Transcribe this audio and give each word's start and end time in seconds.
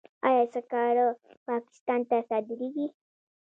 آیا 0.27 0.43
سکاره 0.53 1.05
پاکستان 1.47 2.01
ته 2.09 2.15
صادریږي؟ 2.29 2.87